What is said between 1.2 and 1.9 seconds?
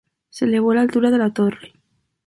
torre.